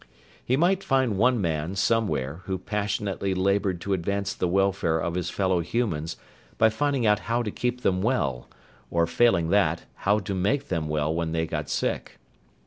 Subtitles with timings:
[0.43, 5.29] He might find one man, somewhere, who passionately labored to advance the welfare of his
[5.29, 6.17] fellow humans
[6.57, 8.49] by finding out how to keep them well
[8.89, 12.17] or, failing that, how to make them well when they got sick.